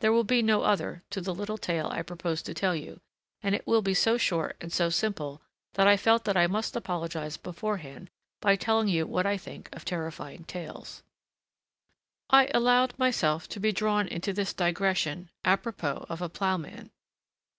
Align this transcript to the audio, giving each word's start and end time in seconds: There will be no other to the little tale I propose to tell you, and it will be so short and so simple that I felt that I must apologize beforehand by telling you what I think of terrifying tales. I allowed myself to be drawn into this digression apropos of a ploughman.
There 0.00 0.10
will 0.10 0.24
be 0.24 0.40
no 0.40 0.62
other 0.62 1.02
to 1.10 1.20
the 1.20 1.34
little 1.34 1.58
tale 1.58 1.88
I 1.92 2.00
propose 2.00 2.40
to 2.44 2.54
tell 2.54 2.74
you, 2.74 3.02
and 3.42 3.54
it 3.54 3.66
will 3.66 3.82
be 3.82 3.92
so 3.92 4.16
short 4.16 4.56
and 4.58 4.72
so 4.72 4.88
simple 4.88 5.42
that 5.74 5.86
I 5.86 5.98
felt 5.98 6.24
that 6.24 6.34
I 6.34 6.46
must 6.46 6.76
apologize 6.76 7.36
beforehand 7.36 8.08
by 8.40 8.56
telling 8.56 8.88
you 8.88 9.06
what 9.06 9.26
I 9.26 9.36
think 9.36 9.68
of 9.76 9.84
terrifying 9.84 10.44
tales. 10.44 11.02
I 12.30 12.50
allowed 12.54 12.98
myself 12.98 13.50
to 13.50 13.60
be 13.60 13.70
drawn 13.70 14.08
into 14.08 14.32
this 14.32 14.54
digression 14.54 15.28
apropos 15.44 16.06
of 16.08 16.22
a 16.22 16.30
ploughman. 16.30 16.90